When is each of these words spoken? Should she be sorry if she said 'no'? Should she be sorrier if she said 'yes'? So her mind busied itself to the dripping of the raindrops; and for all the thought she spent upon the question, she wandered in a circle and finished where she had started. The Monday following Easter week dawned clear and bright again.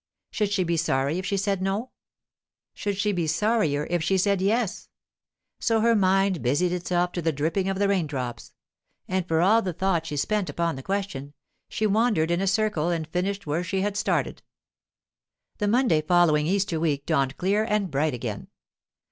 Should 0.31 0.49
she 0.51 0.63
be 0.63 0.77
sorry 0.77 1.19
if 1.19 1.27
she 1.27 1.37
said 1.37 1.61
'no'? 1.61 1.91
Should 2.73 2.97
she 2.97 3.11
be 3.11 3.27
sorrier 3.27 3.85
if 3.87 4.01
she 4.03 4.17
said 4.17 4.41
'yes'? 4.41 4.89
So 5.59 5.81
her 5.81 5.95
mind 5.95 6.41
busied 6.41 6.71
itself 6.71 7.11
to 7.11 7.21
the 7.21 7.31
dripping 7.31 7.69
of 7.69 7.77
the 7.77 7.87
raindrops; 7.87 8.51
and 9.07 9.27
for 9.27 9.41
all 9.41 9.61
the 9.61 9.73
thought 9.73 10.07
she 10.07 10.17
spent 10.17 10.49
upon 10.49 10.75
the 10.75 10.81
question, 10.81 11.35
she 11.69 11.85
wandered 11.85 12.31
in 12.31 12.41
a 12.41 12.47
circle 12.47 12.89
and 12.89 13.07
finished 13.09 13.45
where 13.45 13.63
she 13.63 13.81
had 13.81 13.95
started. 13.95 14.41
The 15.59 15.67
Monday 15.67 16.01
following 16.01 16.47
Easter 16.47 16.79
week 16.79 17.05
dawned 17.05 17.37
clear 17.37 17.63
and 17.63 17.91
bright 17.91 18.15
again. 18.15 18.47